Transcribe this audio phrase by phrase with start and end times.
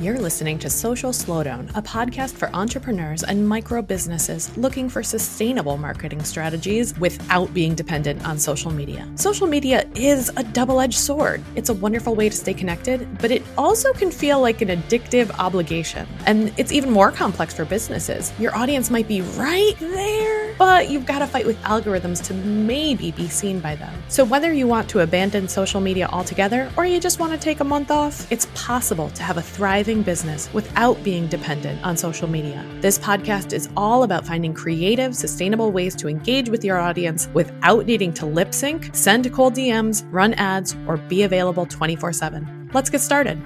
[0.00, 5.76] You're listening to Social Slowdown, a podcast for entrepreneurs and micro businesses looking for sustainable
[5.76, 9.06] marketing strategies without being dependent on social media.
[9.16, 11.42] Social media is a double edged sword.
[11.54, 15.30] It's a wonderful way to stay connected, but it also can feel like an addictive
[15.38, 16.08] obligation.
[16.24, 18.32] And it's even more complex for businesses.
[18.38, 23.12] Your audience might be right there, but you've got to fight with algorithms to maybe
[23.12, 23.94] be seen by them.
[24.08, 27.60] So, whether you want to abandon social media altogether or you just want to take
[27.60, 32.28] a month off, it's possible to have a thriving business without being dependent on social
[32.28, 32.62] media.
[32.82, 37.86] This podcast is all about finding creative, sustainable ways to engage with your audience without
[37.86, 42.70] needing to lip sync, send cold DMs, run ads, or be available 24 7.
[42.74, 43.42] Let's get started.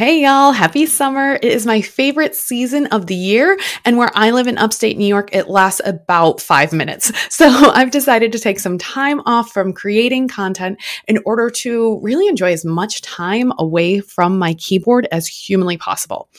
[0.00, 1.34] Hey y'all, happy summer.
[1.34, 3.58] It is my favorite season of the year.
[3.84, 7.12] And where I live in upstate New York, it lasts about five minutes.
[7.30, 12.28] So I've decided to take some time off from creating content in order to really
[12.28, 16.30] enjoy as much time away from my keyboard as humanly possible.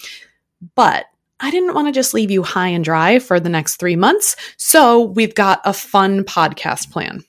[0.73, 1.05] But
[1.39, 4.35] I didn't want to just leave you high and dry for the next three months.
[4.57, 7.23] So we've got a fun podcast plan.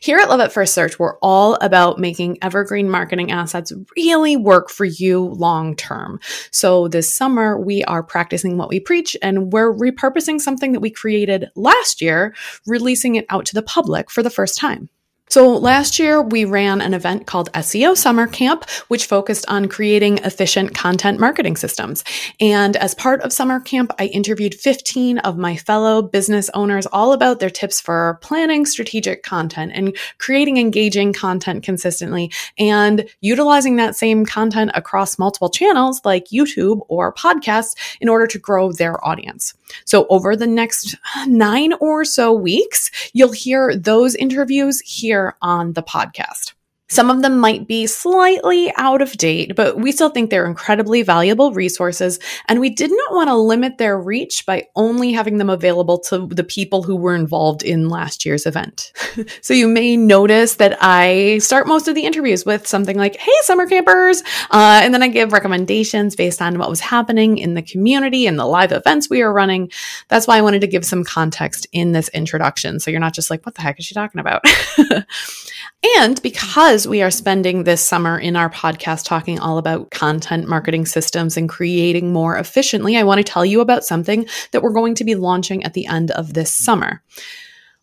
[0.00, 4.68] Here at Love at First Search, we're all about making evergreen marketing assets really work
[4.68, 6.20] for you long term.
[6.50, 10.90] So this summer, we are practicing what we preach and we're repurposing something that we
[10.90, 12.34] created last year,
[12.66, 14.90] releasing it out to the public for the first time.
[15.30, 20.18] So last year we ran an event called SEO Summer Camp, which focused on creating
[20.18, 22.02] efficient content marketing systems.
[22.40, 27.12] And as part of summer camp, I interviewed 15 of my fellow business owners all
[27.12, 33.94] about their tips for planning strategic content and creating engaging content consistently and utilizing that
[33.94, 39.54] same content across multiple channels like YouTube or podcasts in order to grow their audience.
[39.84, 45.82] So over the next nine or so weeks, you'll hear those interviews here on the
[45.82, 46.54] podcast.
[46.90, 51.02] Some of them might be slightly out of date, but we still think they're incredibly
[51.02, 52.18] valuable resources.
[52.48, 56.26] And we did not want to limit their reach by only having them available to
[56.26, 58.92] the people who were involved in last year's event.
[59.40, 63.32] so you may notice that I start most of the interviews with something like, Hey,
[63.42, 64.22] summer campers.
[64.50, 68.36] Uh, and then I give recommendations based on what was happening in the community and
[68.36, 69.70] the live events we are running.
[70.08, 72.80] That's why I wanted to give some context in this introduction.
[72.80, 74.44] So you're not just like, what the heck is she talking about?
[75.96, 80.84] and because we are spending this summer in our podcast talking all about content marketing
[80.84, 84.94] systems and creating more efficiently, I want to tell you about something that we're going
[84.96, 87.02] to be launching at the end of this summer.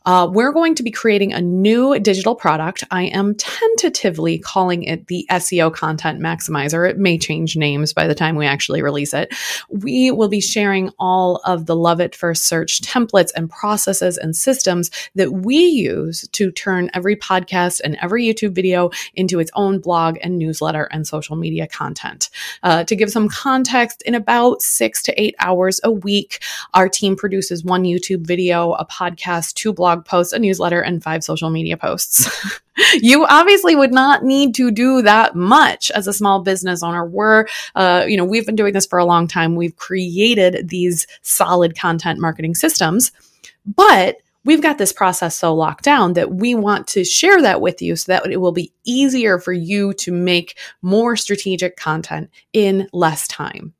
[0.07, 2.81] Uh, we're going to be creating a new digital product.
[2.91, 6.89] I am tentatively calling it the SEO Content Maximizer.
[6.89, 9.35] It may change names by the time we actually release it.
[9.67, 14.33] We will be sharing all of the Love at First Search templates and processes and
[14.33, 19.79] systems that we use to turn every podcast and every YouTube video into its own
[19.79, 22.29] blog and newsletter and social media content.
[22.63, 26.41] Uh, to give some context, in about six to eight hours a week,
[26.73, 31.03] our team produces one YouTube video, a podcast, two blog blog posts, a newsletter, and
[31.03, 32.29] five social media posts.
[33.01, 37.05] you obviously would not need to do that much as a small business owner.
[37.05, 39.55] We're, uh, you know, we've been doing this for a long time.
[39.55, 43.11] We've created these solid content marketing systems,
[43.65, 47.81] but we've got this process so locked down that we want to share that with
[47.81, 52.87] you so that it will be easier for you to make more strategic content in
[52.93, 53.73] less time.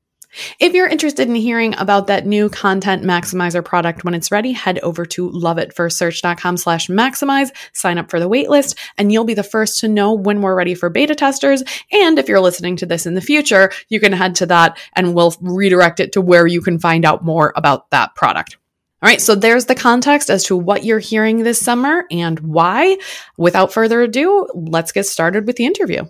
[0.60, 4.80] If you're interested in hearing about that new content maximizer product when it's ready, head
[4.80, 9.80] over to loveatfirstsearch.com slash maximize, sign up for the waitlist, and you'll be the first
[9.80, 11.64] to know when we're ready for beta testers.
[11.92, 15.14] And if you're listening to this in the future, you can head to that and
[15.14, 18.58] we'll redirect it to where you can find out more about that product.
[19.00, 22.98] All right, so there's the context as to what you're hearing this summer and why.
[23.38, 26.06] Without further ado, let's get started with the interview.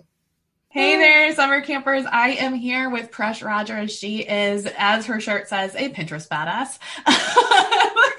[0.78, 2.04] Hey there, summer campers.
[2.06, 3.90] I am here with Presh Rodgers.
[3.90, 6.78] She is, as her shirt says, a Pinterest badass.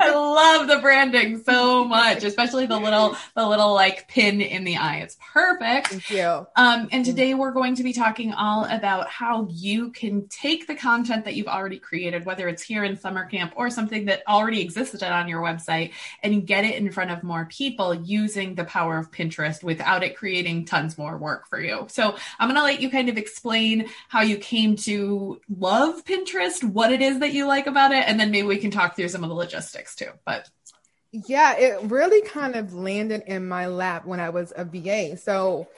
[0.00, 4.76] I love the branding so much, especially the little the little like pin in the
[4.76, 4.98] eye.
[4.98, 5.88] It's perfect.
[5.88, 6.46] Thank you.
[6.56, 10.74] Um, and today we're going to be talking all about how you can take the
[10.74, 14.60] content that you've already created, whether it's here in summer camp or something that already
[14.60, 18.98] existed on your website, and get it in front of more people using the power
[18.98, 21.86] of Pinterest without it creating tons more work for you.
[21.88, 26.92] So I'm gonna let you kind of explain how you came to love Pinterest, what
[26.92, 29.22] it is that you like about it, and then maybe we can talk through some
[29.22, 30.10] of the logistics too.
[30.24, 30.48] But
[31.12, 35.16] Yeah, it really kind of landed in my lap when I was a VA.
[35.16, 35.68] So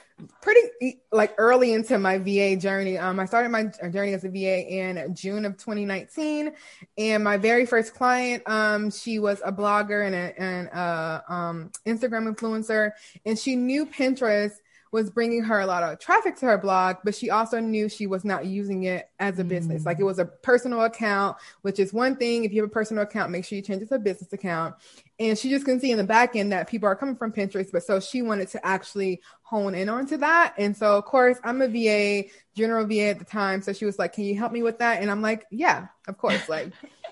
[0.41, 2.97] pretty like early into my VA journey.
[2.97, 6.53] Um, I started my journey as a VA in June of 2019,
[6.97, 11.71] and my very first client, um, she was a blogger and a, and a um,
[11.85, 12.91] Instagram influencer,
[13.25, 14.53] and she knew Pinterest
[14.95, 18.07] was bringing her a lot of traffic to her blog, but she also knew she
[18.07, 19.83] was not using it as a business.
[19.83, 19.85] Mm.
[19.87, 22.45] Like it was a personal account, which is one thing.
[22.45, 24.75] If you have a personal account, make sure you change it to a business account.
[25.19, 27.69] And she just couldn't see in the back end that people are coming from Pinterest,
[27.73, 30.53] but so she wanted to actually hone in onto that.
[30.57, 33.61] And so, of course, I'm a VA, general VA at the time.
[33.61, 35.01] So she was like, Can you help me with that?
[35.01, 36.47] And I'm like, Yeah, of course.
[36.47, 36.71] Like,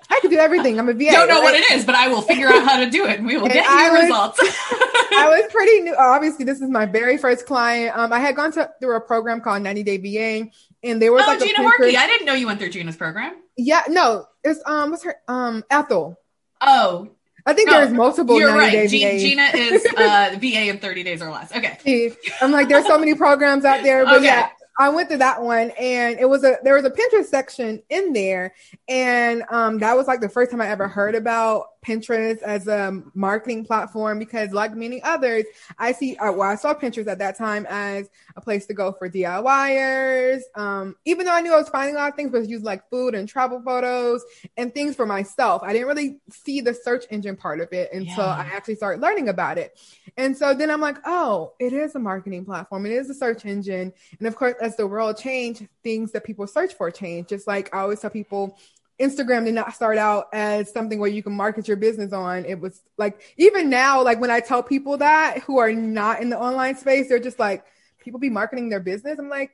[0.09, 0.79] I can do everything.
[0.79, 1.05] I'm a VA.
[1.11, 1.43] Don't know right?
[1.43, 3.43] what it is, but I will figure out how to do it and we will
[3.43, 4.39] and get you was, results.
[5.15, 5.95] I was pretty new.
[5.95, 7.97] Obviously, this is my very first client.
[7.97, 10.49] Um, I had gone to, through a program called 90 Day VA,
[10.83, 11.95] and they were oh, like Gina Horkey.
[11.95, 13.35] I didn't know you went through Gina's program.
[13.57, 16.19] Yeah, no, it's um, what's her um Ethel.
[16.61, 17.09] Oh,
[17.45, 18.39] I think no, there's multiple.
[18.39, 18.89] You're right.
[18.89, 21.53] G- Gina is uh, VA in 30 days or less.
[21.55, 22.15] Okay.
[22.41, 24.25] I'm like, there's so many programs out there, but okay.
[24.25, 24.49] yeah,
[24.79, 28.13] I went through that one and it was a there was a Pinterest section in
[28.13, 28.53] there
[28.87, 33.01] and um that was like the first time I ever heard about Pinterest as a
[33.13, 35.43] marketing platform because, like many others,
[35.77, 38.91] I see, uh, well, I saw Pinterest at that time as a place to go
[38.93, 40.41] for DIYers.
[40.55, 42.89] Um, even though I knew I was finding a lot of things, but used like
[42.89, 44.23] food and travel photos
[44.57, 45.63] and things for myself.
[45.63, 48.35] I didn't really see the search engine part of it until yeah.
[48.35, 49.77] I actually started learning about it.
[50.17, 52.85] And so then I'm like, oh, it is a marketing platform.
[52.85, 53.93] It is a search engine.
[54.19, 57.29] And of course, as the world changed, things that people search for change.
[57.29, 58.57] Just like I always tell people,
[59.03, 62.45] Instagram did not start out as something where you can market your business on.
[62.45, 66.29] It was like, even now, like when I tell people that who are not in
[66.29, 67.65] the online space, they're just like,
[67.99, 69.19] people be marketing their business.
[69.19, 69.51] I'm like,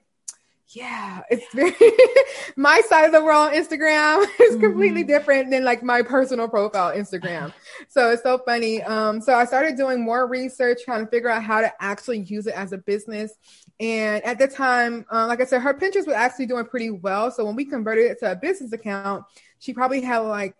[0.71, 1.73] yeah, it's very
[2.55, 5.07] my side of the world Instagram is completely mm-hmm.
[5.07, 7.51] different than like my personal profile Instagram.
[7.87, 8.83] so it's so funny.
[8.83, 12.45] Um, so I started doing more research, trying to figure out how to actually use
[12.45, 13.33] it as a business.
[13.79, 17.31] And at the time, uh, like I said, her Pinterest was actually doing pretty well.
[17.31, 19.25] So when we converted it to a business account,
[19.59, 20.55] she probably had like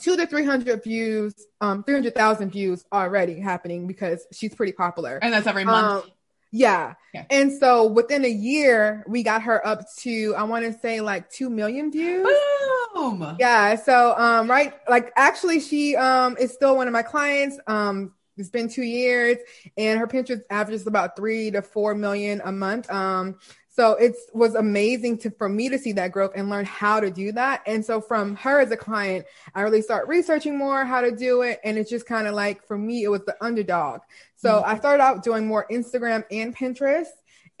[0.00, 5.18] two to 300 views, um, 300,000 views already happening because she's pretty popular.
[5.22, 6.04] And that's every month.
[6.04, 6.10] Um,
[6.52, 6.94] yeah.
[7.14, 7.24] yeah.
[7.30, 11.30] And so within a year, we got her up to, I want to say like
[11.30, 12.28] 2 million views.
[12.94, 13.36] Boom.
[13.40, 13.74] Yeah.
[13.76, 14.74] So, um, right.
[14.88, 17.58] Like actually she, um, is still one of my clients.
[17.66, 19.38] Um, it's been two years
[19.76, 22.90] and her Pinterest averages about three to four million a month.
[22.90, 23.38] Um,
[23.74, 27.10] so it was amazing to for me to see that growth and learn how to
[27.10, 27.62] do that.
[27.66, 29.24] And so from her as a client,
[29.54, 31.58] I really start researching more how to do it.
[31.64, 34.02] And it's just kind of like for me, it was the underdog.
[34.36, 34.70] So mm-hmm.
[34.70, 37.06] I started out doing more Instagram and Pinterest.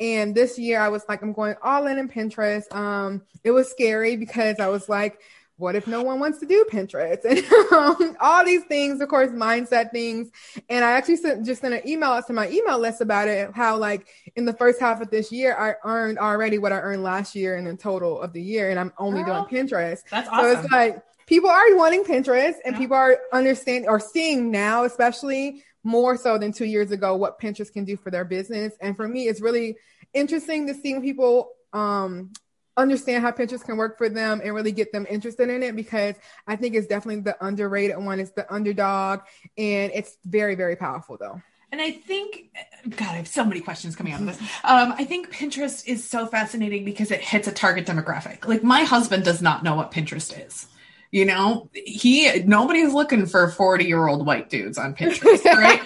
[0.00, 2.70] And this year I was like, I'm going all in in Pinterest.
[2.74, 5.18] Um, it was scary because I was like,
[5.62, 7.24] what if no one wants to do Pinterest?
[7.32, 10.30] And um, all these things, of course, mindset things.
[10.68, 13.50] And I actually sent, just sent an email out to my email list about it,
[13.54, 17.04] how like in the first half of this year, I earned already what I earned
[17.04, 18.70] last year in the total of the year.
[18.70, 20.00] And I'm only Girl, doing Pinterest.
[20.10, 20.40] That's awesome.
[20.40, 22.78] So it's like people are wanting Pinterest and yeah.
[22.78, 27.72] people are understanding or seeing now, especially more so than two years ago, what Pinterest
[27.72, 28.74] can do for their business.
[28.80, 29.76] And for me, it's really
[30.12, 32.30] interesting to see people um
[32.76, 36.14] understand how Pinterest can work for them and really get them interested in it because
[36.46, 38.20] I think it's definitely the underrated one.
[38.20, 39.20] It's the underdog
[39.58, 41.40] and it's very, very powerful though.
[41.70, 42.50] And I think,
[42.90, 44.38] God, I have so many questions coming out of this.
[44.62, 48.46] Um, I think Pinterest is so fascinating because it hits a target demographic.
[48.46, 50.66] Like my husband does not know what Pinterest is.
[51.10, 55.80] You know, he nobody's looking for 40 year old white dudes on Pinterest, right?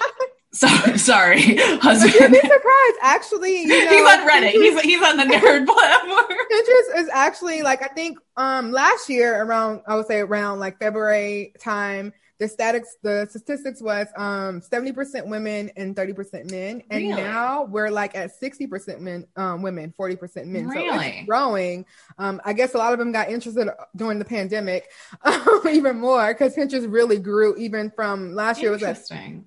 [0.56, 0.66] So,
[0.96, 2.14] sorry, husband.
[2.14, 2.96] You'd be surprised.
[3.02, 4.52] Actually, you know, he's on Reddit.
[4.52, 6.38] He's he's on the nerd platform.
[6.50, 10.78] Pinterest is actually like I think um last year around I would say around like
[10.78, 16.82] February time the statics the statistics was um 70% women and 30% men.
[16.90, 17.22] And really?
[17.22, 20.68] now we're like at 60% men um women 40% men.
[20.68, 20.88] Really?
[20.88, 21.86] so it's growing.
[22.18, 24.90] Um i guess a lot of them got interested during the pandemic
[25.70, 28.70] even more because pinterest really grew even from last year.
[28.70, 28.98] Was at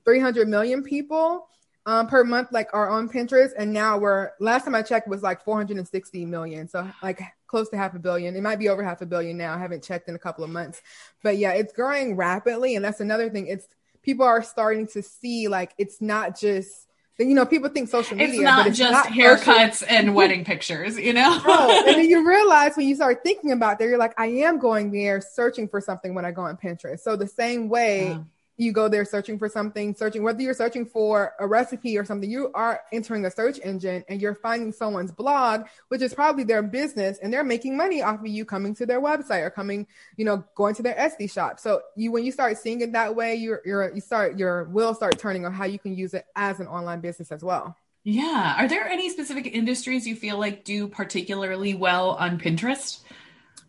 [0.05, 1.48] 300 million people
[1.86, 5.24] um, per month like are on Pinterest, and now we're last time I checked was
[5.24, 8.36] like 460 million, so like close to half a billion.
[8.36, 9.53] It might be over half a billion now.
[9.53, 10.82] I haven't checked in a couple of months,
[11.24, 13.48] but yeah, it's growing rapidly, and that's another thing.
[13.48, 13.68] It's
[14.01, 16.86] people are starting to see like it's not just
[17.18, 20.98] you know, people think social media, it's not it's just not haircuts and wedding pictures,
[20.98, 21.38] you know?
[21.46, 24.58] oh, and then you realize when you start thinking about that, you're like, I am
[24.58, 27.00] going there searching for something when I go on Pinterest.
[27.00, 28.24] So the same way, yeah
[28.59, 32.29] you go there searching for something, searching whether you're searching for a recipe or something,
[32.29, 36.61] you are entering a search engine and you're finding someone's blog, which is probably their
[36.61, 39.87] business, and they're making money off of you coming to their website or coming,
[40.17, 41.59] you know, going to their Etsy shop.
[41.59, 44.93] So you when you start seeing it that way, you're you're you start your will
[44.93, 47.77] start turning on how you can use it as an online business as well.
[48.03, 48.55] Yeah.
[48.57, 52.99] Are there any specific industries you feel like do particularly well on Pinterest?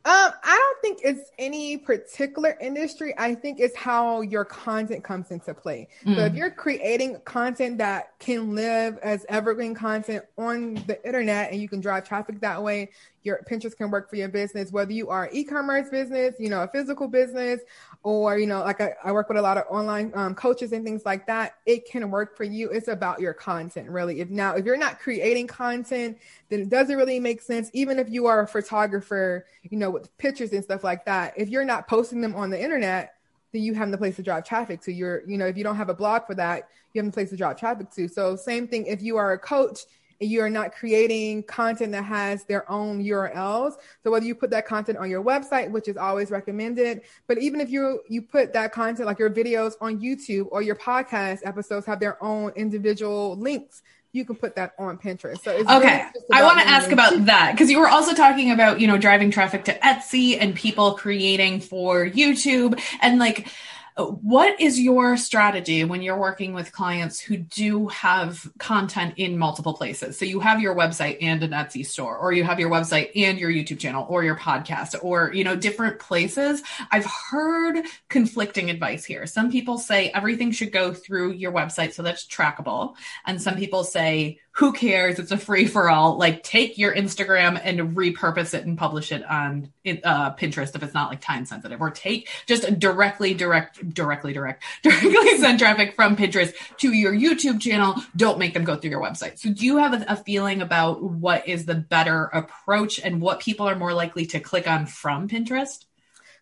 [0.03, 3.13] Um, I don't think it's any particular industry.
[3.19, 5.89] I think it's how your content comes into play.
[6.07, 6.17] Mm.
[6.17, 6.37] So if mm.
[6.37, 11.81] you're creating content that can live as evergreen content on the internet and you can
[11.81, 12.91] drive traffic that way,
[13.23, 16.69] your Pinterest can work for your business, whether you are e-commerce business, you know, a
[16.69, 17.61] physical business,
[18.03, 20.85] or you know like I, I work with a lot of online um, coaches and
[20.85, 22.71] things like that it can work for you.
[22.71, 24.21] It's about your content really.
[24.21, 27.71] If now if you're not creating content then it doesn't really make sense.
[27.73, 31.49] Even if you are a photographer you know with pictures and stuff like that if
[31.51, 33.15] you're not posting them on the internet
[33.53, 34.93] then you have the place to drive traffic to.
[34.93, 37.31] Your you know if you don't have a blog for that you have the place
[37.31, 38.09] to drive traffic to.
[38.09, 39.81] So same thing if you are a coach
[40.21, 43.75] you are not creating content that has their own URLs.
[44.05, 47.61] So whether you put that content on your website, which is always recommended, but even
[47.61, 51.87] if you you put that content like your videos on YouTube or your podcast episodes
[51.87, 55.43] have their own individual links, you can put that on Pinterest.
[55.43, 58.51] So it's okay, really I want to ask about that because you were also talking
[58.51, 63.49] about you know driving traffic to Etsy and people creating for YouTube and like
[64.07, 69.75] what is your strategy when you're working with clients who do have content in multiple
[69.75, 70.19] places?
[70.19, 73.39] So you have your website and an Etsy store, or you have your website and
[73.39, 76.63] your YouTube channel, or your podcast, or you know different places.
[76.91, 79.27] I've heard conflicting advice here.
[79.27, 83.85] Some people say everything should go through your website so that's trackable, and some people
[83.85, 85.19] say who cares?
[85.19, 86.19] It's a free for all.
[86.19, 90.95] Like take your Instagram and repurpose it and publish it on uh, Pinterest if it's
[90.95, 96.17] not like time sensitive, or take just directly direct, directly direct, directly send traffic from
[96.17, 97.95] Pinterest to your YouTube channel.
[98.17, 99.39] Don't make them go through your website.
[99.39, 103.41] So do you have a, a feeling about what is the better approach and what
[103.41, 105.85] people are more likely to click on from Pinterest?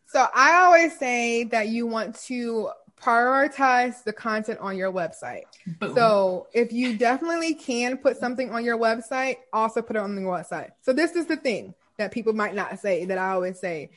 [0.07, 2.71] So I always say that you want to
[3.03, 5.45] prioritize the content on your website.
[5.79, 5.95] Boom.
[5.95, 10.23] So if you definitely can put something on your website, also put it on the
[10.23, 10.71] website.
[10.83, 13.91] So this is the thing that people might not say that I always say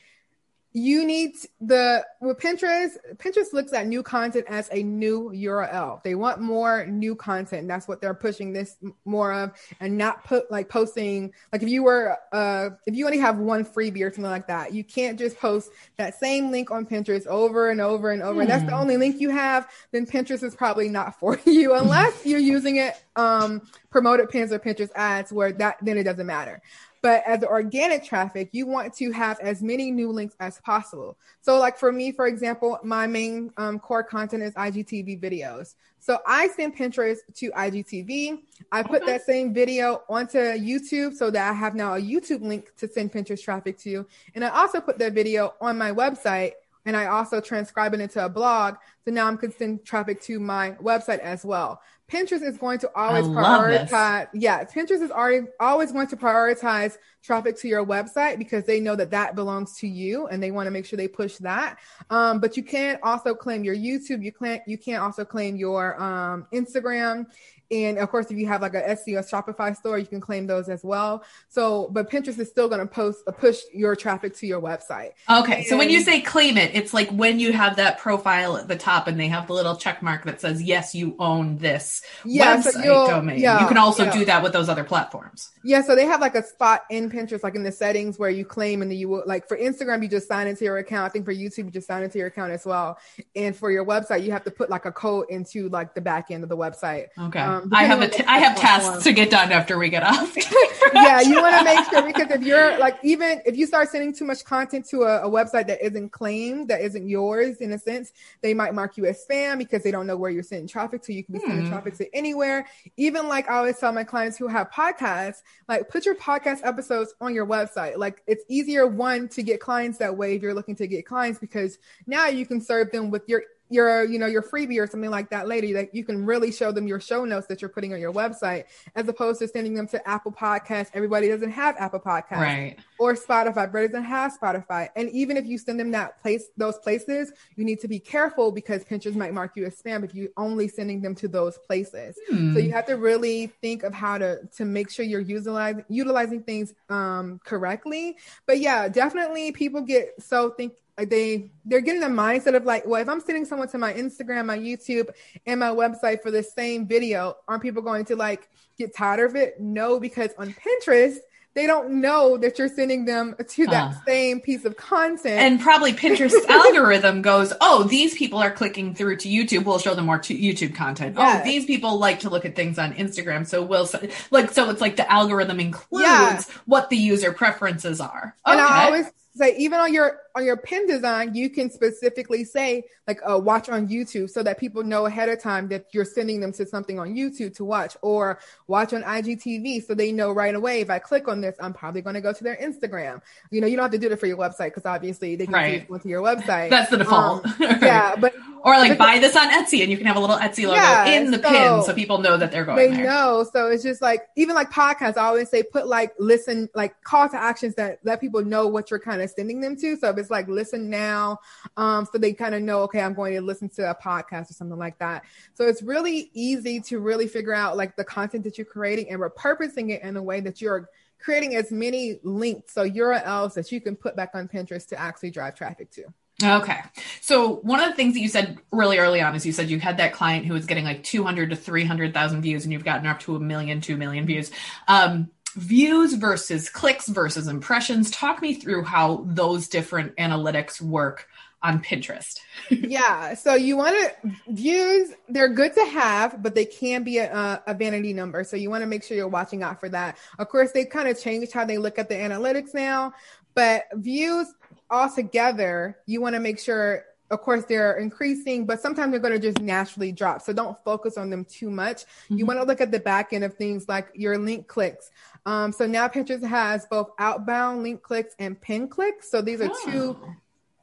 [0.74, 6.02] you need the with Pinterest, Pinterest looks at new content as a new URL.
[6.02, 7.68] They want more new content.
[7.68, 11.82] That's what they're pushing this more of and not put like posting like if you
[11.82, 15.38] were uh if you only have one freebie or something like that, you can't just
[15.38, 18.38] post that same link on Pinterest over and over and over.
[18.38, 18.42] Mm.
[18.42, 18.80] And that's the hmm.
[18.80, 22.94] only link you have, then Pinterest is probably not for you unless you're using it
[23.16, 23.60] um
[23.90, 26.62] promoted pins or Pinterest ads where that then it doesn't matter.
[27.02, 31.18] But as the organic traffic, you want to have as many new links as possible.
[31.40, 35.74] So, like for me, for example, my main um, core content is IGTV videos.
[36.02, 38.40] So I send Pinterest to IGTV.
[38.72, 42.74] I put that same video onto YouTube so that I have now a YouTube link
[42.78, 44.04] to send Pinterest traffic to.
[44.34, 46.54] And I also put that video on my website
[46.84, 48.76] and I also transcribe it into a blog.
[49.04, 51.80] So now I'm going to send traffic to my website as well.
[52.10, 54.28] Pinterest is going to always prioritize.
[54.34, 58.94] Yeah, Pinterest is already always going to prioritize traffic to your website because they know
[58.96, 61.78] that that belongs to you and they want to make sure they push that.
[62.10, 64.22] Um, but you can't also claim your YouTube.
[64.22, 64.62] You can't.
[64.66, 67.26] You can't also claim your um, Instagram
[67.72, 70.46] and of course, if you have like a Etsy or Shopify store, you can claim
[70.46, 71.24] those as well.
[71.48, 75.12] So, but Pinterest is still going to post uh, push your traffic to your website.
[75.30, 75.56] Okay.
[75.56, 78.68] And, so when you say claim it, it's like when you have that profile at
[78.68, 82.02] the top and they have the little check mark that says, yes, you own this
[82.24, 83.40] yeah, website so domain.
[83.40, 84.12] Yeah, you can also yeah.
[84.12, 85.50] do that with those other platforms.
[85.64, 85.82] Yeah.
[85.82, 88.82] So they have like a spot in Pinterest, like in the settings where you claim
[88.82, 91.06] and then you will like for Instagram, you just sign into your account.
[91.06, 92.98] I think for YouTube, you just sign into your account as well.
[93.36, 96.30] And for your website, you have to put like a code into like the back
[96.30, 97.06] end of the website.
[97.18, 97.40] Okay.
[97.40, 100.36] Um, I have a t- I have tasks to get done after we get off.
[100.94, 104.12] yeah, you want to make sure because if you're like even if you start sending
[104.12, 107.78] too much content to a, a, website that isn't claimed, that isn't yours in a
[107.78, 111.02] sense, they might mark you as spam because they don't know where you're sending traffic
[111.02, 111.12] to.
[111.12, 111.46] You can be hmm.
[111.46, 112.66] sending traffic to anywhere.
[112.96, 117.14] Even like I always tell my clients who have podcasts, like put your podcast episodes
[117.20, 117.96] on your website.
[117.96, 121.38] Like it's easier one to get clients that way if you're looking to get clients
[121.38, 123.42] because now you can serve them with your
[123.72, 126.70] your you know your freebie or something like that later that you can really show
[126.70, 128.64] them your show notes that you're putting on your website
[128.94, 132.76] as opposed to sending them to apple podcast everybody doesn't have apple podcast right.
[132.98, 133.64] or spotify.
[133.64, 134.88] Everybody doesn't have spotify.
[134.94, 138.52] And even if you send them that place those places you need to be careful
[138.52, 142.18] because pinterest might mark you as spam if you're only sending them to those places.
[142.28, 142.52] Hmm.
[142.52, 146.42] so you have to really think of how to to make sure you're utilizing utilizing
[146.42, 148.16] things um correctly.
[148.46, 153.00] But yeah definitely people get so think they they're getting the mindset of like, well,
[153.00, 155.10] if I'm sending someone to my Instagram, my YouTube,
[155.46, 159.36] and my website for the same video, aren't people going to like get tired of
[159.36, 159.60] it?
[159.60, 161.16] No, because on Pinterest,
[161.54, 165.38] they don't know that you're sending them to that uh, same piece of content.
[165.38, 169.64] And probably Pinterest algorithm goes, oh, these people are clicking through to YouTube.
[169.64, 171.16] We'll show them more YouTube content.
[171.18, 171.40] Yes.
[171.40, 173.46] Oh, these people like to look at things on Instagram.
[173.46, 173.88] So we'll
[174.30, 176.42] like, so it's like the algorithm includes yeah.
[176.64, 178.34] what the user preferences are.
[178.46, 178.58] Okay.
[178.58, 182.84] And I always say even on your on your pin design you can specifically say
[183.06, 186.40] like uh, watch on youtube so that people know ahead of time that you're sending
[186.40, 190.54] them to something on youtube to watch or watch on igtv so they know right
[190.54, 193.20] away if i click on this i'm probably going to go to their instagram.
[193.50, 195.54] You know you don't have to do it for your website because obviously they can
[195.54, 195.88] right.
[195.88, 196.70] go to your website.
[196.70, 197.46] That's the default.
[197.46, 200.36] Um, yeah but or like buy this on etsy and you can have a little
[200.36, 203.06] etsy logo yeah, in the so pin so people know that they're going they there.
[203.06, 203.46] know.
[203.52, 207.28] So it's just like even like podcasts i always say put like listen like call
[207.28, 209.96] to actions that let people know what you're kind of sending them to.
[209.96, 211.38] So if it's like listen now
[211.76, 214.54] um, so they kind of know okay i'm going to listen to a podcast or
[214.54, 215.24] something like that.
[215.54, 219.20] So it's really easy to really figure out like the content that you're creating and
[219.20, 220.88] repurposing it in a way that you're
[221.18, 225.30] creating as many links so urls that you can put back on pinterest to actually
[225.30, 226.04] drive traffic to
[226.42, 226.80] Okay.
[227.20, 229.78] So one of the things that you said really early on is you said you
[229.78, 233.20] had that client who was getting like 200 to 300,000 views and you've gotten up
[233.20, 234.50] to a million, 2 million views.
[234.88, 238.10] Um, views versus clicks versus impressions.
[238.10, 241.28] Talk me through how those different analytics work
[241.62, 242.40] on Pinterest.
[242.70, 243.34] yeah.
[243.34, 247.74] So you want to views, they're good to have, but they can be a, a
[247.74, 248.44] vanity number.
[248.44, 250.18] So you want to make sure you're watching out for that.
[250.38, 253.12] Of course, they kind of changed how they look at the analytics now,
[253.54, 254.48] but views
[254.92, 259.38] altogether, you want to make sure of course they're increasing but sometimes they're going to
[259.38, 262.36] just naturally drop so don't focus on them too much mm-hmm.
[262.36, 265.10] you want to look at the back end of things like your link clicks
[265.44, 269.30] um, so now Pinterest has both outbound link clicks and pin clicks.
[269.30, 269.90] So these are oh.
[269.90, 270.34] two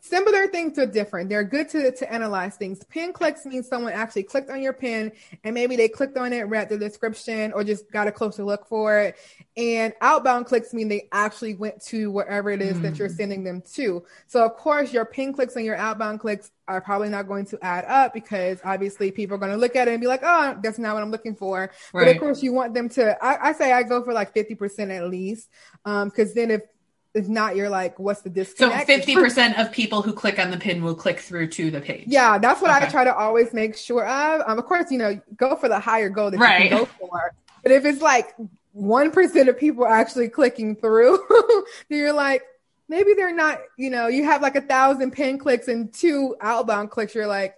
[0.09, 1.29] similar things are different.
[1.29, 2.83] They're good to, to analyze things.
[2.85, 5.11] Pin clicks means someone actually clicked on your pin
[5.43, 8.67] and maybe they clicked on it, read the description, or just got a closer look
[8.67, 9.15] for it.
[9.55, 12.81] And outbound clicks mean they actually went to wherever it is mm.
[12.83, 13.15] that you're hmm.
[13.15, 14.03] sending them to.
[14.27, 17.59] So of course your pin clicks and your outbound clicks are probably not going to
[17.63, 20.57] add up because obviously people are going to look at it and be like, oh,
[20.61, 21.71] that's not what I'm looking for.
[21.93, 22.05] Right.
[22.05, 24.95] But of course you want them to, I, I say I go for like 50%
[24.95, 25.49] at least.
[25.85, 26.61] Um, cause then if
[27.13, 28.87] if not, you're like, what's the disconnect?
[28.87, 32.05] So 50% of people who click on the pin will click through to the page.
[32.07, 32.85] Yeah, that's what okay.
[32.85, 34.41] I try to always make sure of.
[34.45, 36.63] Um, of course, you know, go for the higher goal that right.
[36.63, 37.33] you can go for.
[37.63, 38.35] But if it's like
[38.77, 41.19] 1% of people actually clicking through,
[41.89, 42.43] you're like,
[42.87, 46.91] maybe they're not, you know, you have like a thousand pin clicks and two outbound
[46.91, 47.15] clicks.
[47.15, 47.55] You're like,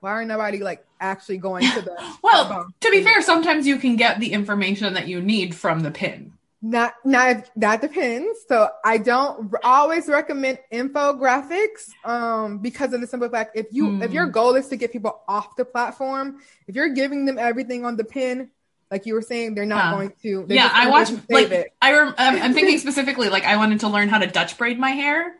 [0.00, 3.96] why are nobody like actually going to the well to be fair sometimes you can
[3.96, 8.40] get the information that you need from the pin not not that depends.
[8.48, 14.02] So I don't always recommend infographics um because of the simple fact if you mm.
[14.02, 14.32] if your hmm.
[14.32, 18.04] goal is to get people off the platform, if you're giving them everything on the
[18.04, 18.50] pin,
[18.90, 20.46] like you were saying, they're not going to.
[20.48, 21.72] Yeah, I watch like it.
[21.80, 24.90] I rem- I'm thinking specifically like I wanted to learn how to Dutch braid my
[24.90, 25.34] hair.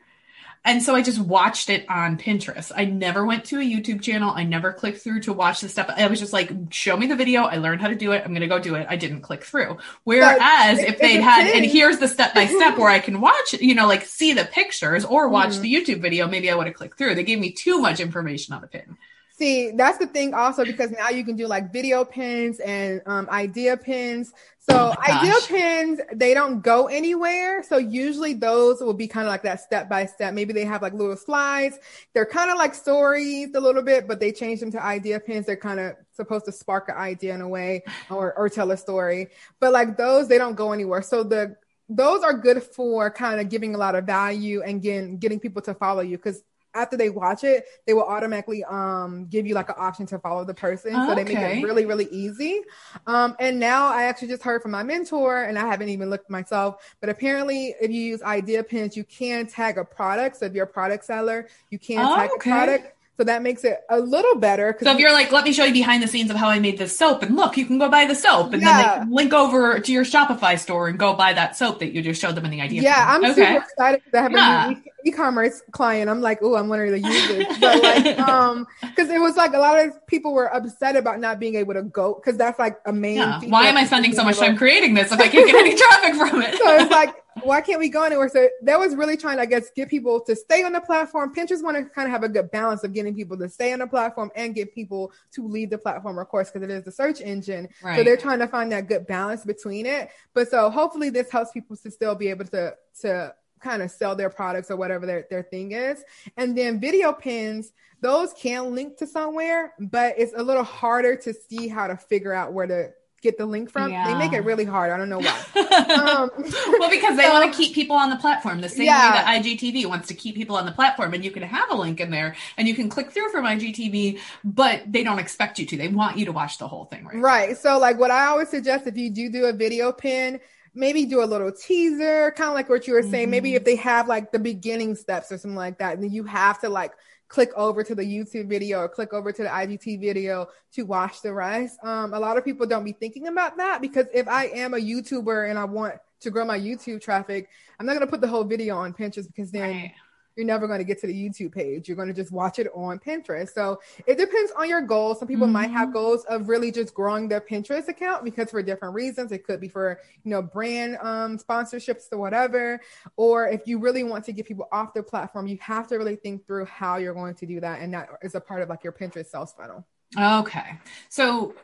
[0.64, 2.72] And so I just watched it on Pinterest.
[2.74, 4.32] I never went to a YouTube channel.
[4.34, 5.90] I never clicked through to watch the stuff.
[5.94, 7.42] I was just like, show me the video.
[7.42, 8.22] I learned how to do it.
[8.24, 8.86] I'm going to go do it.
[8.88, 9.78] I didn't click through.
[10.04, 13.74] Whereas if they'd had, and here's the step by step where I can watch, you
[13.74, 15.62] know, like see the pictures or watch mm-hmm.
[15.62, 17.14] the YouTube video, maybe I would have clicked through.
[17.14, 18.98] They gave me too much information on the pin.
[19.38, 23.28] See, that's the thing also because now you can do like video pins and um,
[23.30, 24.32] idea pins.
[24.58, 27.62] So oh idea pins, they don't go anywhere.
[27.62, 30.34] So usually those will be kind of like that step by step.
[30.34, 31.78] Maybe they have like little slides.
[32.14, 35.46] They're kind of like stories a little bit, but they change them to idea pins.
[35.46, 38.76] They're kind of supposed to spark an idea in a way or, or tell a
[38.76, 39.28] story.
[39.60, 41.00] But like those, they don't go anywhere.
[41.02, 41.54] So the
[41.88, 45.62] those are good for kind of giving a lot of value and getting getting people
[45.62, 46.42] to follow you because
[46.74, 50.44] after they watch it, they will automatically um give you like an option to follow
[50.44, 50.92] the person.
[50.92, 52.62] So they make it really, really easy.
[53.06, 56.30] Um, and now I actually just heard from my mentor, and I haven't even looked
[56.30, 60.36] myself, but apparently if you use idea pins, you can tag a product.
[60.36, 62.50] So if you're a product seller, you can oh, tag okay.
[62.50, 64.76] a product so that makes it a little better.
[64.80, 66.78] So if you're like, let me show you behind the scenes of how I made
[66.78, 68.98] this soap, and look, you can go buy the soap, and yeah.
[69.00, 72.00] then they link over to your Shopify store and go buy that soap that you
[72.00, 72.82] just showed them in the idea.
[72.82, 73.34] Yeah, I'm okay.
[73.34, 74.66] super excited because I have yeah.
[74.66, 76.08] a new e-commerce client.
[76.08, 79.52] I'm like, oh, I'm wondering to use this, but like, um, because it was like
[79.52, 82.78] a lot of people were upset about not being able to go because that's like
[82.86, 83.16] a main.
[83.16, 83.40] Yeah.
[83.48, 86.14] Why am I spending so much time creating this if I can't get any traffic
[86.14, 86.56] from it?
[86.56, 88.28] so it's like why can't we go anywhere?
[88.28, 91.34] So that was really trying to, I guess, get people to stay on the platform.
[91.34, 93.78] Pinterest want to kind of have a good balance of getting people to stay on
[93.78, 96.92] the platform and get people to leave the platform, of course, because it is the
[96.92, 97.68] search engine.
[97.82, 97.96] Right.
[97.96, 100.10] So they're trying to find that good balance between it.
[100.34, 104.14] But so hopefully this helps people to still be able to to kind of sell
[104.14, 106.02] their products or whatever their, their thing is.
[106.36, 111.34] And then video pins, those can link to somewhere, but it's a little harder to
[111.34, 113.90] see how to figure out where to get the link from.
[113.90, 114.06] Yeah.
[114.06, 114.90] They make it really hard.
[114.90, 115.38] I don't know why.
[115.94, 116.30] um,
[116.78, 119.10] well, because they so, want to keep people on the platform the same yeah.
[119.10, 121.14] way that IGTV wants to keep people on the platform.
[121.14, 124.20] And you can have a link in there and you can click through from IGTV,
[124.44, 125.76] but they don't expect you to.
[125.76, 127.16] They want you to watch the whole thing, right?
[127.16, 127.56] Right.
[127.56, 130.40] So, like, what I always suggest if you do do a video pin,
[130.74, 133.24] maybe do a little teaser, kind of like what you were saying.
[133.24, 133.30] Mm-hmm.
[133.30, 136.60] Maybe if they have like the beginning steps or something like that, then you have
[136.60, 136.92] to like
[137.28, 141.22] click over to the YouTube video or click over to the IGT video to watch
[141.22, 141.78] the rest.
[141.84, 144.78] Um, a lot of people don't be thinking about that because if I am a
[144.78, 148.28] YouTuber and I want to grow my YouTube traffic, I'm not going to put the
[148.28, 149.92] whole video on Pinterest because then right
[150.38, 151.88] you're never going to get to the YouTube page.
[151.88, 153.52] You're going to just watch it on Pinterest.
[153.52, 155.18] So it depends on your goals.
[155.18, 155.54] Some people mm-hmm.
[155.54, 155.94] might have mm-hmm.
[155.94, 159.68] goals of really just growing their Pinterest account because for different reasons, it could be
[159.68, 162.80] for, you know, brand um, sponsorships or whatever.
[163.16, 166.14] Or if you really want to get people off the platform, you have to really
[166.14, 167.80] think through how you're going to do that.
[167.80, 169.84] And that is a part of like your Pinterest sales funnel.
[170.16, 170.78] Okay.
[171.08, 171.54] So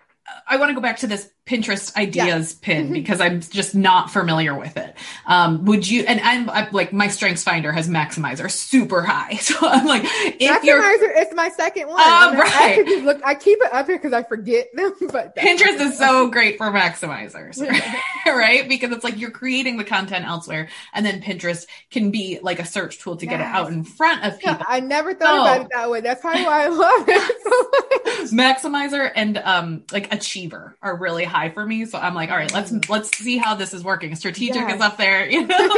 [0.48, 2.66] I want to go back to this Pinterest ideas yeah.
[2.66, 4.96] pin because I'm just not familiar with it.
[5.26, 6.04] Um, would you?
[6.04, 10.62] And I'm, I'm, like my Strengths Finder has Maximizer super high, so I'm like, if
[10.62, 12.00] Maximizer, it's my second one.
[12.00, 12.82] Um, right.
[12.86, 14.92] I, look, I keep it up here because I forget them.
[15.14, 17.60] But Pinterest is so great for maximizers,
[18.26, 18.68] right?
[18.68, 22.64] Because it's like you're creating the content elsewhere, and then Pinterest can be like a
[22.64, 23.32] search tool to yes.
[23.32, 24.56] get it out in front of people.
[24.58, 26.00] Yeah, I never thought about it that way.
[26.00, 28.32] That's probably why I love it.
[28.32, 31.84] Maximizer and um, like Achiever are really high for me.
[31.84, 34.14] So I'm like, all right, let's let's see how this is working.
[34.14, 34.76] Strategic yes.
[34.76, 35.56] is up there, you know.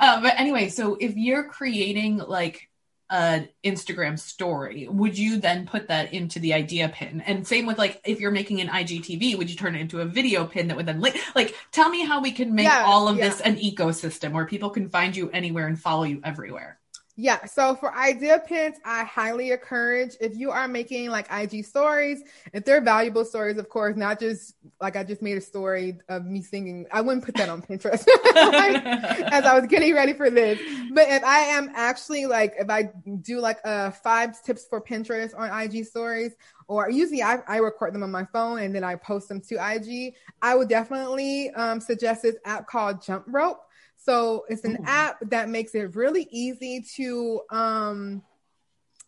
[0.00, 2.68] uh, but anyway, so if you're creating like
[3.10, 7.20] an Instagram story, would you then put that into the idea pin?
[7.20, 10.04] And same with like if you're making an IGTV, would you turn it into a
[10.04, 13.08] video pin that would then like like tell me how we can make yeah, all
[13.08, 13.28] of yeah.
[13.28, 16.78] this an ecosystem where people can find you anywhere and follow you everywhere.
[17.14, 22.22] Yeah, so for idea pins, I highly encourage if you are making like IG stories,
[22.54, 26.24] if they're valuable stories, of course, not just like I just made a story of
[26.24, 26.86] me singing.
[26.90, 28.06] I wouldn't put that on Pinterest
[29.30, 30.58] as I was getting ready for this.
[30.94, 35.38] But if I am actually like, if I do like uh five tips for Pinterest
[35.38, 36.32] on IG stories,
[36.66, 39.56] or usually I, I record them on my phone and then I post them to
[39.56, 43.60] IG, I would definitely um, suggest this app called Jump Rope.
[44.04, 44.84] So it's an Ooh.
[44.86, 48.22] app that makes it really easy to um,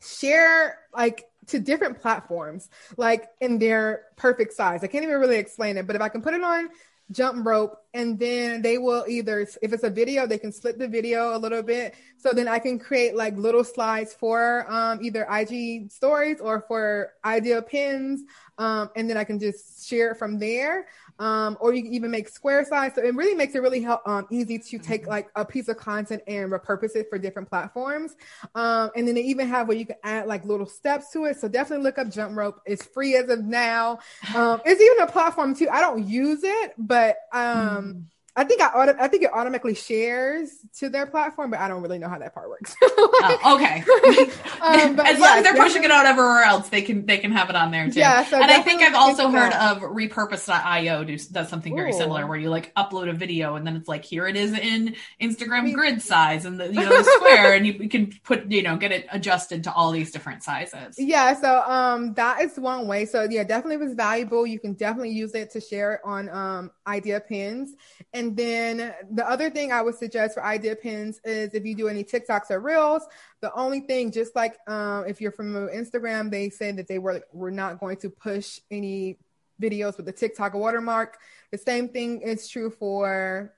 [0.01, 4.85] share like to different platforms, like in their perfect size.
[4.85, 6.69] I can't even really explain it, but if I can put it on
[7.11, 10.89] jump rope and then they will either if it's a video they can split the
[10.89, 15.27] video a little bit so then i can create like little slides for um, either
[15.31, 18.23] ig stories or for idea pins
[18.57, 20.87] um, and then i can just share it from there
[21.19, 22.93] um, or you can even make square size.
[22.95, 25.11] So it really makes it really help, um, easy to take mm-hmm.
[25.11, 28.17] like a piece of content and repurpose it for different platforms.
[28.55, 31.39] Um, and then they even have where you can add like little steps to it.
[31.41, 32.61] So definitely look up Jump Rope.
[32.67, 33.99] It's free as of now.
[34.35, 35.69] Um, it's even a platform too.
[35.69, 37.43] I don't use it, but um,
[37.95, 38.05] mm
[38.37, 41.83] I think I auto- I think it automatically shares to their platform, but I don't
[41.83, 42.75] really know how that part works.
[42.83, 43.81] oh, okay.
[44.61, 47.49] um, as long as they're pushing it out everywhere else, they can they can have
[47.49, 48.01] it on there too.
[48.01, 51.97] Yeah, so and I think I've also heard of repurpose.io does, does something very Ooh.
[51.97, 54.97] similar where you like upload a video and then it's like here it is in
[55.21, 58.77] Instagram grid size and the you know the square and you can put you know
[58.77, 60.97] get it adjusted to all these different sizes.
[60.99, 63.07] Yeah, so um that is one way.
[63.07, 64.45] So yeah, definitely was valuable.
[64.45, 67.75] You can definitely use it to share it on um idea pins
[68.13, 71.75] and and then the other thing I would suggest for idea pins is if you
[71.75, 73.07] do any TikToks or Reels,
[73.43, 77.23] the only thing, just like um, if you're from Instagram, they said that they were
[77.33, 79.19] were not going to push any
[79.61, 81.19] videos with the TikTok watermark.
[81.53, 83.53] The same thing is true for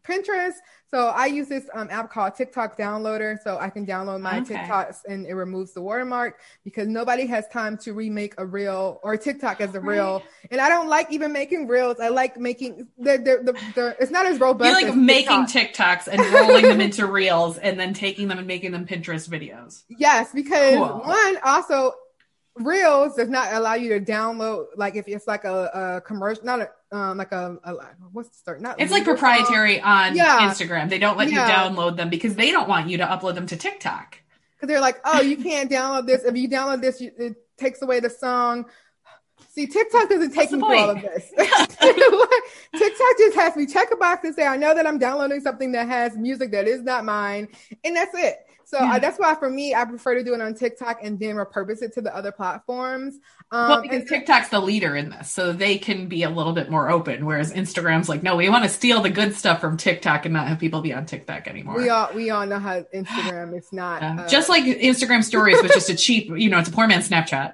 [0.00, 0.54] Pinterest.
[0.90, 4.56] So I use this um, app called TikTok Downloader, so I can download my okay.
[4.56, 9.16] TikToks and it removes the watermark because nobody has time to remake a reel or
[9.16, 10.22] TikTok as a reel.
[10.50, 11.98] And I don't like even making reels.
[11.98, 14.80] I like making the the, the, the it's not as robust.
[14.80, 18.72] You like making TikToks and rolling them into reels and then taking them and making
[18.72, 19.84] them Pinterest videos.
[19.88, 21.00] Yes, because cool.
[21.04, 21.94] one also
[22.56, 26.60] Reels does not allow you to download like if it's like a, a commercial, not
[26.60, 27.74] a um like a, a
[28.12, 28.60] what's the start?
[28.60, 30.50] Not it's like proprietary on yeah.
[30.50, 30.90] Instagram.
[30.90, 31.46] They don't let yeah.
[31.46, 34.18] you download them because they don't want you to upload them to TikTok.
[34.54, 36.24] Because they're like, oh, you can't download this.
[36.24, 38.66] If you download this, you, it takes away the song.
[39.48, 41.30] See, TikTok doesn't take me through all of this.
[41.36, 45.72] TikTok just has me check a box and say, I know that I'm downloading something
[45.72, 47.48] that has music that is not mine,
[47.84, 48.36] and that's it.
[48.72, 48.92] So yeah.
[48.92, 51.82] I, that's why for me, I prefer to do it on TikTok and then repurpose
[51.82, 53.18] it to the other platforms.
[53.50, 56.70] Um, well, because TikTok's the leader in this, so they can be a little bit
[56.70, 57.26] more open.
[57.26, 60.48] Whereas Instagram's like, no, we want to steal the good stuff from TikTok and not
[60.48, 61.76] have people be on TikTok anymore.
[61.76, 64.22] We all we all know how Instagram is not yeah.
[64.22, 67.10] uh, just like Instagram stories was just a cheap, you know, it's a poor man's
[67.10, 67.52] Snapchat.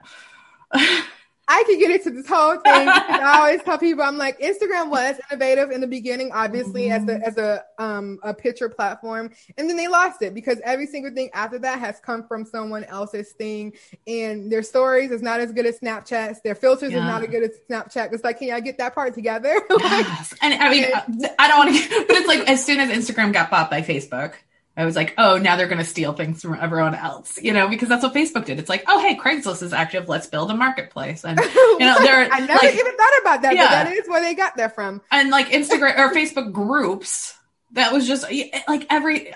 [1.50, 2.88] I could get into this whole thing.
[2.88, 7.10] I always tell people, I'm like, Instagram was innovative in the beginning, obviously mm-hmm.
[7.10, 10.86] as a as a um a picture platform, and then they lost it because every
[10.86, 13.72] single thing after that has come from someone else's thing,
[14.06, 16.42] and their stories is not as good as Snapchat's.
[16.42, 16.98] Their filters yeah.
[16.98, 18.12] is not as good as Snapchat.
[18.12, 19.54] It's like, can I get that part together?
[19.70, 20.34] like, yes.
[20.42, 23.32] And I mean, and, I don't want to, but it's like as soon as Instagram
[23.32, 24.34] got bought by Facebook
[24.78, 27.68] I was like, oh, now they're going to steal things from everyone else, you know,
[27.68, 28.60] because that's what Facebook did.
[28.60, 30.08] It's like, oh, hey, Craigslist is active.
[30.08, 31.24] Let's build a marketplace.
[31.24, 32.32] And, you know, they're.
[32.32, 33.64] I never like, even thought about that, yeah.
[33.64, 35.02] but that is where they got there from.
[35.10, 37.34] And like Instagram or Facebook groups,
[37.72, 38.24] that was just
[38.68, 39.34] like every.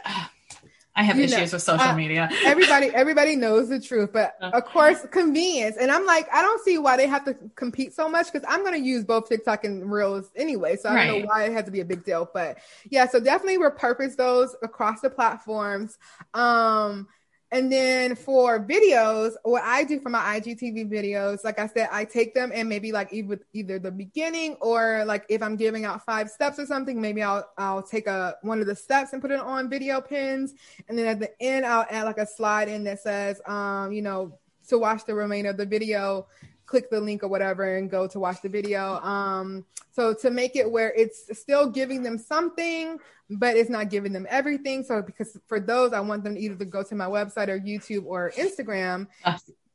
[0.94, 2.28] I have you issues know, with social uh, media.
[2.44, 5.76] everybody, everybody knows the truth, but of course, convenience.
[5.78, 8.60] And I'm like, I don't see why they have to compete so much because I'm
[8.60, 10.76] going to use both TikTok and Reels anyway.
[10.76, 11.06] So I right.
[11.06, 12.28] don't know why it has to be a big deal.
[12.32, 12.58] But
[12.90, 15.98] yeah, so definitely repurpose those across the platforms.
[16.34, 17.08] Um,
[17.52, 22.06] and then for videos, what I do for my IGTV videos, like I said, I
[22.06, 26.30] take them and maybe like either the beginning or like if I'm giving out five
[26.30, 29.38] steps or something, maybe I'll I'll take a one of the steps and put it
[29.38, 30.54] on video pins,
[30.88, 34.00] and then at the end I'll add like a slide in that says, um, you
[34.00, 34.38] know,
[34.68, 36.26] to watch the remainder of the video,
[36.72, 38.94] click the link or whatever and go to watch the video.
[39.02, 44.10] Um, so to make it where it's still giving them something, but it's not giving
[44.10, 44.82] them everything.
[44.82, 48.06] So because for those, I want them either to go to my website or YouTube
[48.06, 49.06] or Instagram.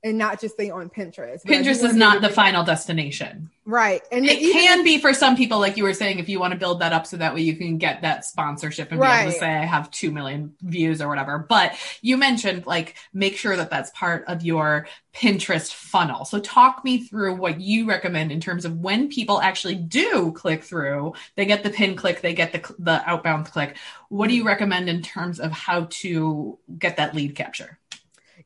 [0.07, 1.43] And not just stay on Pinterest.
[1.43, 3.49] Pinterest is not the final destination.
[3.65, 4.01] Right.
[4.13, 6.53] And it even, can be for some people, like you were saying, if you want
[6.53, 9.17] to build that up so that way you can get that sponsorship and right.
[9.17, 11.37] be able to say, I have 2 million views or whatever.
[11.37, 16.23] But you mentioned like make sure that that's part of your Pinterest funnel.
[16.23, 20.63] So talk me through what you recommend in terms of when people actually do click
[20.63, 23.75] through, they get the pin click, they get the, the outbound click.
[24.07, 27.77] What do you recommend in terms of how to get that lead capture?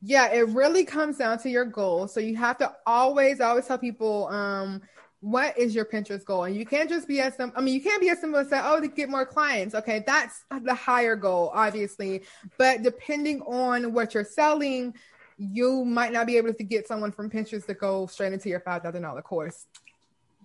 [0.02, 2.08] Yeah, it really comes down to your goal.
[2.08, 4.82] So you have to always, always tell people, um,
[5.20, 6.44] what is your Pinterest goal?
[6.44, 8.48] And you can't just be as some, I mean, you can't be as simple as
[8.48, 9.76] say, oh, to get more clients.
[9.76, 12.22] Okay, that's the higher goal, obviously.
[12.58, 14.94] But depending on what you're selling,
[15.38, 18.60] you might not be able to get someone from Pinterest to go straight into your
[18.60, 19.66] $5,000 course.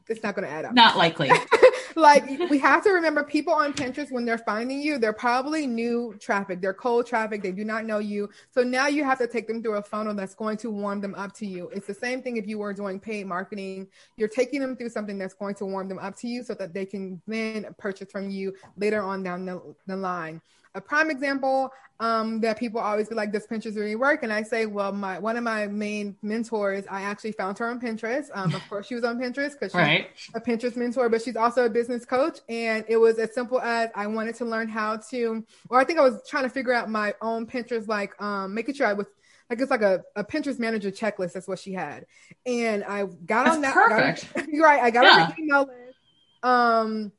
[0.07, 0.73] It's not going to add up.
[0.73, 1.31] Not likely.
[1.97, 6.15] like we have to remember people on Pinterest when they're finding you, they're probably new
[6.19, 8.29] traffic, they're cold traffic, they do not know you.
[8.51, 11.15] So now you have to take them through a funnel that's going to warm them
[11.15, 11.69] up to you.
[11.69, 13.87] It's the same thing if you were doing paid marketing.
[14.15, 16.73] You're taking them through something that's going to warm them up to you so that
[16.73, 20.41] they can then purchase from you later on down the, the line
[20.77, 24.43] a prime example um, that people always be like, "Does Pinterest really work?" And I
[24.43, 28.25] say, "Well, my one of my main mentors, I actually found her on Pinterest.
[28.33, 30.09] Um, of course, she was on Pinterest because she's right.
[30.35, 32.39] a Pinterest mentor, but she's also a business coach.
[32.49, 35.97] And it was as simple as I wanted to learn how to, or I think
[35.97, 39.07] I was trying to figure out my own Pinterest, like um, making sure I was
[39.49, 41.33] like it's like a, a Pinterest manager checklist.
[41.33, 42.05] That's what she had,
[42.45, 43.73] and I got That's on that.
[43.73, 44.47] Perfect.
[44.49, 44.81] you're right.
[44.81, 45.23] I got yeah.
[45.23, 45.97] on her email list.
[46.43, 47.11] Um,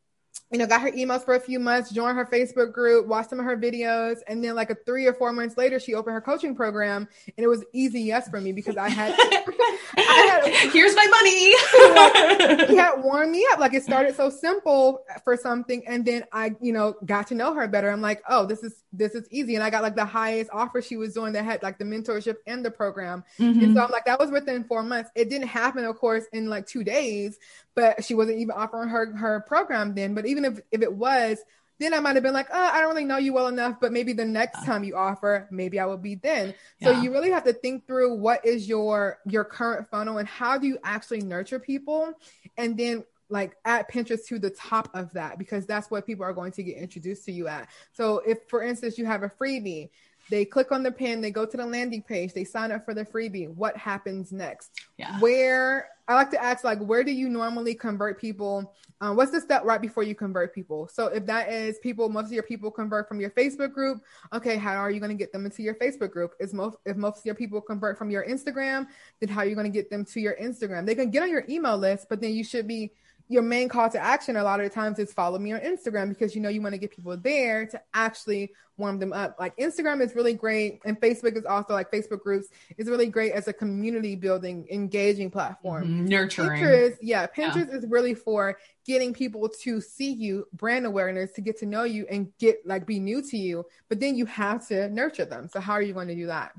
[0.50, 3.38] you know, got her emails for a few months, joined her Facebook group, watched some
[3.38, 6.22] of her videos, and then like a three or four months later, she opened her
[6.22, 10.94] coaching program, and it was easy yes for me because I had, I had here's
[10.94, 12.66] my money.
[12.66, 13.58] he had warmed me up.
[13.58, 17.52] Like it started so simple for something, and then I, you know, got to know
[17.52, 17.90] her better.
[17.90, 20.80] I'm like, oh, this is this is easy, and I got like the highest offer
[20.80, 23.64] she was doing that had like the mentorship and the program, mm-hmm.
[23.64, 25.11] and so I'm like, that was within four months.
[25.14, 27.38] It didn't happen, of course, in like two days,
[27.78, 30.12] but she wasn't even offering her her program then.
[30.12, 31.38] But even if if it was,
[31.78, 33.92] then I might have been like, oh, I don't really know you well enough, but
[33.92, 36.54] maybe the next time you offer, maybe I will be then.
[36.82, 40.58] So you really have to think through what is your your current funnel and how
[40.58, 42.12] do you actually nurture people,
[42.56, 46.32] and then like add Pinterest to the top of that because that's what people are
[46.32, 47.68] going to get introduced to you at.
[47.92, 49.90] So if for instance you have a freebie,
[50.30, 52.94] they click on the pin, they go to the landing page, they sign up for
[52.94, 53.48] the freebie.
[53.48, 54.70] What happens next?
[54.96, 55.18] Yeah.
[55.20, 58.74] Where I like to ask, like, where do you normally convert people?
[59.00, 60.88] Um, what's the step right before you convert people?
[60.88, 64.02] So if that is people, most of your people convert from your Facebook group.
[64.32, 66.32] Okay, how are you going to get them into your Facebook group?
[66.40, 68.86] Is most if most of your people convert from your Instagram,
[69.20, 70.86] then how are you going to get them to your Instagram?
[70.86, 72.92] They can get on your email list, but then you should be
[73.28, 76.08] your main call to action a lot of the times is follow me on Instagram
[76.08, 79.36] because you know you want to get people there to actually warm them up.
[79.38, 83.32] Like Instagram is really great, and Facebook is also like Facebook groups is really great
[83.32, 85.84] as a community building, engaging platform.
[85.84, 86.04] Mm-hmm.
[86.06, 86.62] Nurturing.
[86.62, 87.76] Pinterest, yeah, Pinterest yeah.
[87.76, 92.06] is really for getting people to see you, brand awareness, to get to know you
[92.10, 93.66] and get like be new to you.
[93.88, 95.48] But then you have to nurture them.
[95.52, 96.52] So how are you going to do that?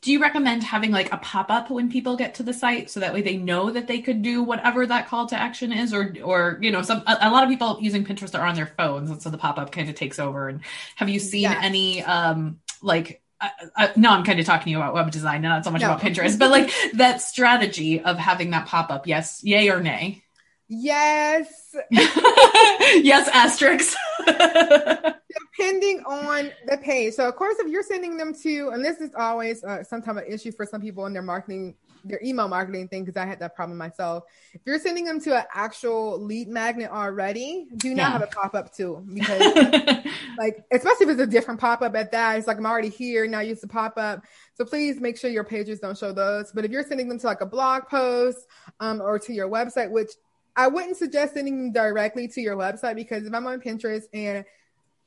[0.00, 3.00] Do you recommend having like a pop up when people get to the site so
[3.00, 6.14] that way they know that they could do whatever that call to action is, or
[6.22, 9.10] or you know, some a, a lot of people using Pinterest are on their phones,
[9.10, 10.48] and so the pop up kind of takes over.
[10.48, 10.60] And
[10.96, 11.58] have you seen yes.
[11.62, 15.70] any um like uh, uh, no, I'm kind of talking about web design, not so
[15.70, 15.88] much no.
[15.88, 19.06] about Pinterest, but like that strategy of having that pop up.
[19.06, 20.22] Yes, yay or nay?
[20.68, 21.76] Yes.
[21.90, 23.96] yes, asterisks.
[24.26, 27.14] Depending on the page.
[27.14, 30.24] So, of course, if you're sending them to, and this is always uh, sometimes an
[30.28, 33.54] issue for some people in their marketing, their email marketing thing, because I had that
[33.54, 34.24] problem myself.
[34.54, 38.10] If you're sending them to an actual lead magnet already, do not yeah.
[38.10, 39.40] have a pop up too, because
[40.38, 43.26] like, especially if it's a different pop up at that, it's like I'm already here
[43.26, 43.40] now.
[43.40, 44.24] Use the pop up.
[44.54, 46.52] So please make sure your pages don't show those.
[46.52, 48.46] But if you're sending them to like a blog post
[48.80, 50.10] um, or to your website, which
[50.56, 54.44] I wouldn't suggest sending them directly to your website because if I'm on Pinterest and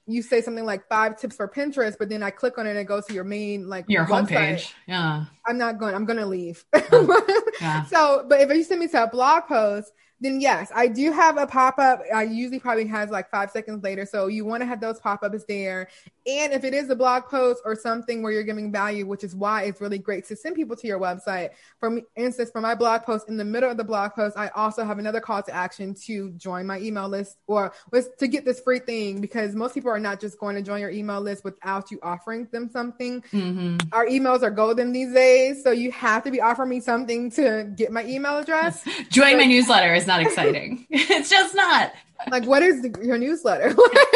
[0.05, 2.79] you say something like five tips for Pinterest, but then I click on it and
[2.79, 4.73] it goes to your main like your website, homepage.
[4.87, 5.25] Yeah.
[5.47, 6.63] I'm not going, I'm gonna leave.
[6.91, 7.85] Oh, yeah.
[7.85, 11.37] so but if you send me to a blog post, then yes, I do have
[11.37, 12.01] a pop up.
[12.13, 14.05] I usually probably has like five seconds later.
[14.05, 15.87] So you want to have those pop ups there.
[16.27, 19.35] And if it is a blog post or something where you're giving value, which is
[19.35, 21.51] why it's really great to send people to your website.
[21.79, 24.83] For instance, for my blog post, in the middle of the blog post, I also
[24.83, 28.59] have another call to action to join my email list or was to get this
[28.59, 31.89] free thing because most people are not just going to join your email list without
[31.89, 33.21] you offering them something.
[33.31, 33.77] Mm-hmm.
[33.91, 35.63] Our emails are golden these days.
[35.63, 38.83] So you have to be offering me something to get my email address.
[39.09, 40.85] join my newsletter not exciting.
[40.89, 41.93] it's just not.
[42.29, 43.73] Like, what is the, your newsletter?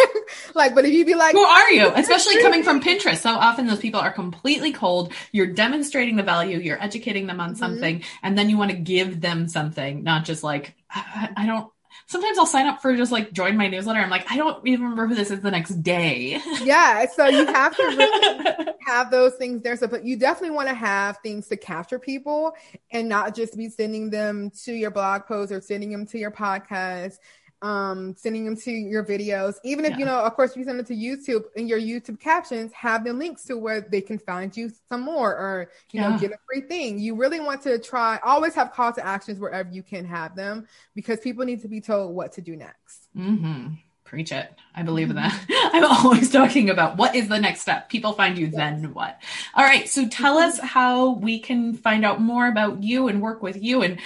[0.55, 1.89] like, but if you be like, who are you?
[1.95, 3.19] Especially coming from Pinterest.
[3.19, 5.13] So often those people are completely cold.
[5.31, 7.59] You're demonstrating the value, you're educating them on mm-hmm.
[7.59, 8.17] something, mm-hmm.
[8.25, 11.71] and then you want to give them something, not just like, I, I don't,
[12.07, 13.99] sometimes I'll sign up for just like join my newsletter.
[13.99, 16.41] I'm like, I don't even remember who this is the next day.
[16.63, 17.05] Yeah.
[17.07, 19.75] So you have to really have those things there.
[19.75, 22.55] So, but you definitely want to have things to capture people
[22.91, 26.31] and not just be sending them to your blog post or sending them to your
[26.31, 27.17] podcast
[27.63, 29.55] um, sending them to your videos.
[29.63, 29.97] Even if, yeah.
[29.99, 33.13] you know, of course, you send it to YouTube and your YouTube captions, have the
[33.13, 36.09] links to where they can find you some more or, you yeah.
[36.09, 36.99] know, get a free thing.
[36.99, 40.67] You really want to try, always have call to actions wherever you can have them
[40.93, 43.07] because people need to be told what to do next.
[43.17, 43.75] Mm-hmm.
[44.03, 44.53] Preach it.
[44.75, 45.33] I believe in that.
[45.73, 47.87] I'm always talking about what is the next step.
[47.87, 48.55] People find you, yes.
[48.55, 49.21] then what?
[49.55, 49.87] All right.
[49.87, 53.81] So tell us how we can find out more about you and work with you
[53.81, 53.99] and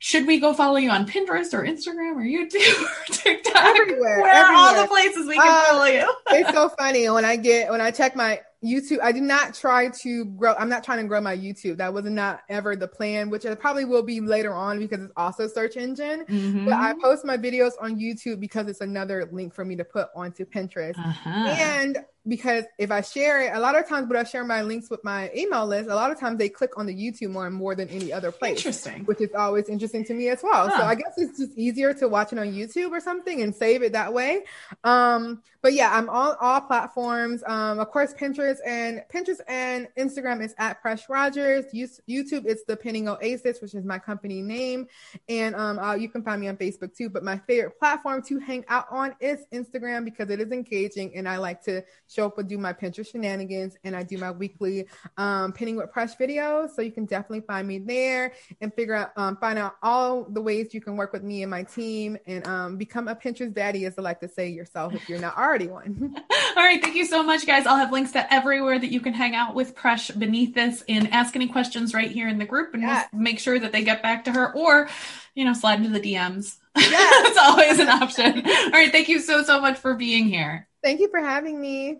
[0.00, 3.76] should we go follow you on Pinterest or Instagram or YouTube or TikTok?
[3.76, 4.22] Everywhere.
[4.22, 4.56] Where everywhere.
[4.56, 6.14] all the places we can uh, follow you?
[6.30, 9.88] it's so funny when I get when I check my YouTube, I did not try
[9.88, 10.54] to grow.
[10.54, 11.78] I'm not trying to grow my YouTube.
[11.78, 15.12] That was not ever the plan, which it probably will be later on because it's
[15.16, 16.24] also search engine.
[16.26, 16.66] Mm-hmm.
[16.66, 20.08] But I post my videos on YouTube because it's another link for me to put
[20.14, 20.98] onto Pinterest.
[20.98, 21.28] Uh-huh.
[21.30, 24.90] And because if I share it, a lot of times when I share my links
[24.90, 27.54] with my email list, a lot of times they click on the YouTube more and
[27.54, 28.58] more than any other place.
[28.58, 29.04] Interesting.
[29.04, 30.68] Which is always interesting to me as well.
[30.68, 30.78] Huh.
[30.78, 33.82] So I guess it's just easier to watch it on YouTube or something and save
[33.82, 34.44] it that way.
[34.84, 37.42] Um, but yeah, I'm on all platforms.
[37.46, 41.66] Um, of course, Pinterest and Pinterest and Instagram is at Presh Rodgers.
[41.74, 44.88] YouTube is the Pinning Oasis, which is my company name,
[45.28, 47.10] and um, uh, you can find me on Facebook too.
[47.10, 51.28] But my favorite platform to hang out on is Instagram because it is engaging, and
[51.28, 54.86] I like to show up and do my Pinterest shenanigans, and I do my weekly
[55.16, 56.74] um, pinning with Presh videos.
[56.74, 60.40] So you can definitely find me there and figure out, um, find out all the
[60.40, 63.86] ways you can work with me and my team, and um, become a Pinterest daddy,
[63.86, 66.14] as I like to say yourself if you're not already one.
[66.56, 66.80] All right.
[66.82, 67.66] Thank you so much, guys.
[67.66, 71.10] I'll have links to everywhere that you can hang out with Presh beneath this and
[71.12, 74.02] ask any questions right here in the group and we'll make sure that they get
[74.02, 74.88] back to her or,
[75.34, 76.56] you know, slide into the DMs.
[76.76, 78.46] It's always an option.
[78.46, 78.90] All right.
[78.90, 80.68] Thank you so, so much for being here.
[80.82, 81.98] Thank you for having me.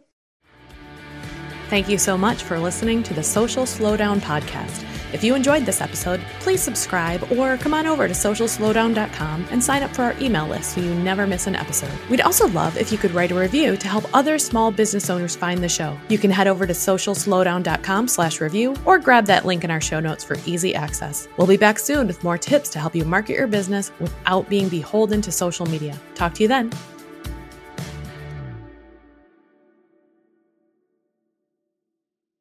[1.69, 4.85] Thank you so much for listening to the Social Slowdown Podcast.
[5.13, 9.83] If you enjoyed this episode, please subscribe or come on over to socialslowdown.com and sign
[9.83, 11.93] up for our email list so you never miss an episode.
[12.09, 15.35] We'd also love if you could write a review to help other small business owners
[15.35, 15.97] find the show.
[16.09, 20.01] You can head over to socialslowdown.com slash review or grab that link in our show
[20.01, 21.29] notes for easy access.
[21.37, 24.69] We'll be back soon with more tips to help you market your business without being
[24.69, 25.99] beholden to social media.
[26.15, 26.71] Talk to you then.